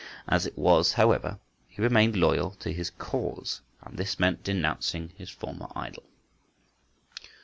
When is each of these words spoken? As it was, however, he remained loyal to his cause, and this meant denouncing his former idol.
As 0.27 0.47
it 0.47 0.57
was, 0.57 0.93
however, 0.93 1.39
he 1.67 1.79
remained 1.83 2.17
loyal 2.17 2.55
to 2.55 2.73
his 2.73 2.89
cause, 2.89 3.61
and 3.83 3.97
this 3.99 4.19
meant 4.19 4.43
denouncing 4.43 5.09
his 5.15 5.29
former 5.29 5.67
idol. 5.75 6.09